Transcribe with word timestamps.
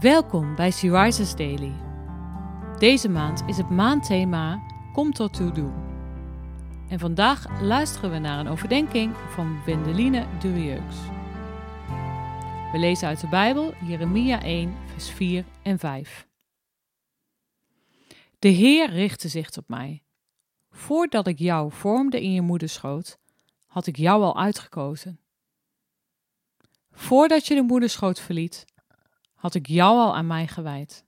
Welkom 0.00 0.54
bij 0.54 0.70
Sea 0.70 1.02
Rises 1.02 1.34
Daily. 1.34 1.72
Deze 2.78 3.08
maand 3.08 3.42
is 3.46 3.56
het 3.56 3.70
maandthema 3.70 4.62
Kom 4.92 5.12
tot 5.12 5.38
uw 5.38 5.52
doel. 5.52 5.72
En 6.88 6.98
vandaag 6.98 7.60
luisteren 7.62 8.10
we 8.10 8.18
naar 8.18 8.38
een 8.38 8.48
overdenking 8.48 9.16
van 9.16 9.64
Wendeline 9.64 10.26
Durieux. 10.40 10.96
We 12.72 12.78
lezen 12.78 13.08
uit 13.08 13.20
de 13.20 13.28
Bijbel 13.28 13.74
Jeremia 13.84 14.42
1, 14.42 14.76
vers 14.86 15.10
4 15.10 15.44
en 15.62 15.78
5. 15.78 16.26
De 18.38 18.48
Heer 18.48 18.90
richtte 18.90 19.28
zich 19.28 19.56
op 19.56 19.68
mij. 19.68 20.04
Voordat 20.70 21.26
ik 21.26 21.38
jou 21.38 21.72
vormde 21.72 22.22
in 22.22 22.32
je 22.32 22.42
moederschoot, 22.42 23.18
had 23.66 23.86
ik 23.86 23.96
jou 23.96 24.22
al 24.22 24.38
uitgekozen. 24.38 25.20
Voordat 26.90 27.46
je 27.46 27.54
de 27.54 27.62
moederschoot 27.62 28.20
verliet, 28.20 28.64
had 29.46 29.54
ik 29.54 29.66
jou 29.66 29.98
al 29.98 30.14
aan 30.14 30.26
mij 30.26 30.46
gewijd, 30.46 31.04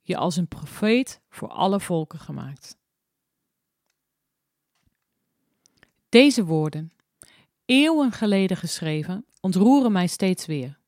je 0.00 0.16
als 0.16 0.36
een 0.36 0.48
profeet 0.48 1.20
voor 1.28 1.48
alle 1.48 1.80
volken 1.80 2.18
gemaakt. 2.18 2.76
Deze 6.08 6.44
woorden, 6.44 6.92
eeuwen 7.64 8.12
geleden 8.12 8.56
geschreven, 8.56 9.26
ontroeren 9.40 9.92
mij 9.92 10.06
steeds 10.06 10.46
weer. 10.46 10.78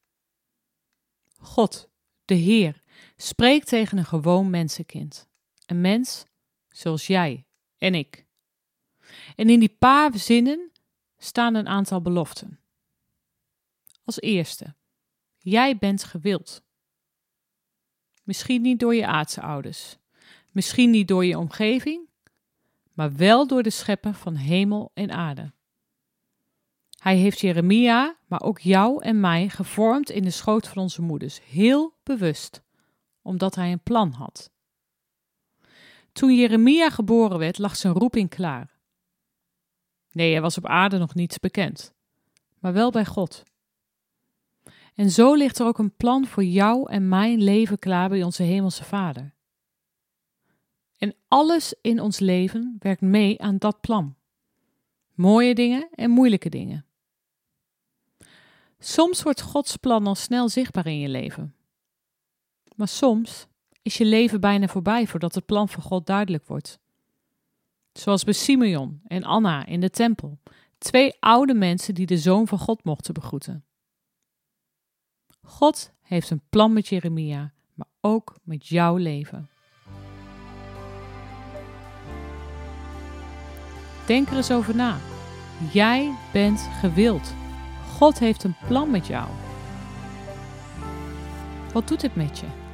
God, 1.36 1.88
de 2.24 2.34
Heer, 2.34 2.83
spreekt 3.16 3.69
tegen 3.69 3.98
een 3.98 4.05
gewoon 4.05 4.50
mensenkind, 4.50 5.28
een 5.66 5.80
mens 5.80 6.24
zoals 6.69 7.06
jij 7.06 7.46
en 7.78 7.94
ik. 7.94 8.27
En 9.36 9.50
in 9.50 9.60
die 9.60 9.77
paar 9.78 10.19
zinnen 10.19 10.72
staan 11.19 11.55
een 11.55 11.69
aantal 11.69 12.00
beloften. 12.00 12.60
Als 14.05 14.20
eerste, 14.20 14.74
Jij 15.48 15.78
bent 15.78 16.05
gewild. 16.05 16.62
Misschien 18.24 18.62
niet 18.62 18.78
door 18.78 18.95
je 18.95 19.06
aardse 19.06 19.42
ouders, 19.42 19.97
misschien 20.52 20.91
niet 20.91 21.08
door 21.08 21.25
je 21.25 21.39
omgeving, 21.39 22.08
maar 22.92 23.16
wel 23.16 23.47
door 23.47 23.62
de 23.62 23.70
schepper 23.70 24.14
van 24.14 24.34
hemel 24.34 24.91
en 24.94 25.11
aarde. 25.11 25.52
Hij 26.98 27.17
heeft 27.17 27.41
Jeremia, 27.41 28.17
maar 28.27 28.42
ook 28.42 28.58
jou 28.58 29.02
en 29.02 29.20
mij 29.20 29.48
gevormd 29.48 30.11
in 30.11 30.22
de 30.22 30.30
schoot 30.30 30.69
van 30.69 30.83
onze 30.83 31.02
moeders, 31.02 31.41
heel 31.44 31.94
bewust, 32.02 32.62
omdat 33.22 33.55
hij 33.55 33.72
een 33.72 33.83
plan 33.83 34.12
had. 34.12 34.50
Toen 36.12 36.34
Jeremia 36.34 36.91
geboren 36.91 37.39
werd, 37.39 37.58
lag 37.58 37.77
zijn 37.77 37.94
roeping 37.94 38.30
klaar. 38.30 38.78
Nee, 40.11 40.34
er 40.34 40.41
was 40.41 40.58
op 40.58 40.67
aarde 40.67 40.98
nog 40.98 41.14
niets 41.14 41.39
bekend, 41.39 41.94
maar 42.58 42.72
wel 42.72 42.91
bij 42.91 43.05
God. 43.05 43.44
En 44.97 45.11
zo 45.11 45.34
ligt 45.34 45.58
er 45.58 45.66
ook 45.66 45.78
een 45.78 45.97
plan 45.97 46.27
voor 46.27 46.44
jou 46.44 46.91
en 46.91 47.08
mijn 47.08 47.42
leven 47.42 47.78
klaar 47.78 48.08
bij 48.08 48.22
onze 48.22 48.42
Hemelse 48.42 48.84
Vader. 48.84 49.34
En 50.97 51.14
alles 51.28 51.75
in 51.80 52.00
ons 52.00 52.19
leven 52.19 52.77
werkt 52.78 53.00
mee 53.00 53.42
aan 53.42 53.56
dat 53.58 53.80
plan. 53.80 54.17
Mooie 55.14 55.55
dingen 55.55 55.89
en 55.94 56.11
moeilijke 56.11 56.48
dingen. 56.48 56.86
Soms 58.78 59.22
wordt 59.22 59.41
Gods 59.41 59.77
plan 59.77 60.06
al 60.06 60.14
snel 60.14 60.48
zichtbaar 60.48 60.86
in 60.86 60.98
je 60.98 61.08
leven. 61.08 61.55
Maar 62.77 62.89
soms 62.89 63.47
is 63.83 63.97
je 63.97 64.05
leven 64.05 64.41
bijna 64.41 64.69
voorbij 64.69 65.06
voordat 65.06 65.34
het 65.34 65.47
plan 65.47 65.69
van 65.69 65.83
God 65.83 66.06
duidelijk 66.06 66.47
wordt. 66.47 66.78
Zoals 67.92 68.24
bij 68.24 68.34
Simeon 68.34 69.00
en 69.06 69.24
Anna 69.24 69.67
in 69.67 69.80
de 69.80 69.91
tempel, 69.91 70.39
twee 70.78 71.17
oude 71.20 71.55
mensen 71.55 71.94
die 71.94 72.06
de 72.06 72.19
zoon 72.19 72.47
van 72.47 72.58
God 72.58 72.84
mochten 72.84 73.14
begroeten. 73.14 73.64
God 75.47 75.92
heeft 76.02 76.30
een 76.30 76.42
plan 76.48 76.72
met 76.72 76.89
Jeremia, 76.89 77.52
maar 77.75 77.86
ook 78.00 78.39
met 78.42 78.66
jouw 78.66 78.97
leven. 78.97 79.48
Denk 84.07 84.29
er 84.29 84.36
eens 84.36 84.51
over 84.51 84.77
na. 84.77 84.98
Jij 85.73 86.14
bent 86.33 86.61
gewild. 86.80 87.34
God 87.96 88.18
heeft 88.18 88.45
een 88.45 88.57
plan 88.67 88.90
met 88.90 89.07
jou. 89.07 89.29
Wat 91.73 91.89
doet 91.89 92.02
het 92.02 92.17
met 92.17 92.39
je? 92.39 92.65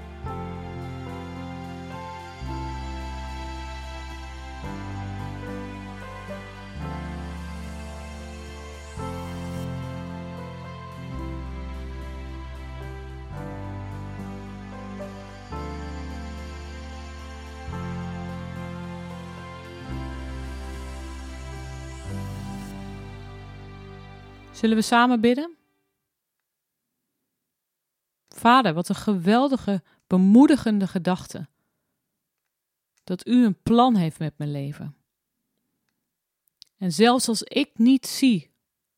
Zullen 24.53 24.77
we 24.77 24.83
samen 24.83 25.21
bidden? 25.21 25.57
Vader, 28.29 28.75
wat 28.75 28.89
een 28.89 28.95
geweldige, 28.95 29.83
bemoedigende 30.07 30.87
gedachte. 30.87 31.49
Dat 33.05 33.27
u 33.27 33.45
een 33.45 33.63
plan 33.63 33.97
heeft 33.97 34.19
met 34.19 34.39
mijn 34.39 34.51
leven. 34.51 34.97
En 36.77 36.93
zelfs 36.93 37.29
als 37.29 37.43
ik 37.43 37.79
niet 37.79 38.07
zie 38.07 38.51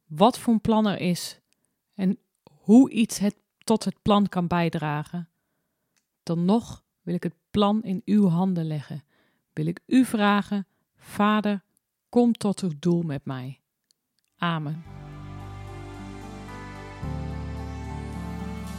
wat 0.04 0.38
voor 0.38 0.52
een 0.52 0.60
plan 0.60 0.86
er 0.86 1.00
is 1.00 1.40
en 1.94 2.18
hoe 2.50 2.90
iets 2.90 3.18
het, 3.18 3.36
tot 3.58 3.84
het 3.84 4.02
plan 4.02 4.28
kan 4.28 4.46
bijdragen, 4.46 5.28
dan 6.22 6.44
nog 6.44 6.84
wil 7.02 7.14
ik 7.14 7.22
het 7.22 7.34
plan 7.50 7.82
in 7.82 8.02
uw 8.04 8.26
handen 8.26 8.66
leggen. 8.66 9.04
Wil 9.52 9.66
ik 9.66 9.80
u 9.86 10.04
vragen, 10.04 10.66
Vader, 10.96 11.62
kom 12.08 12.32
tot 12.32 12.60
uw 12.60 12.72
doel 12.78 13.02
met 13.02 13.24
mij. 13.24 13.60
Amen. 14.36 15.03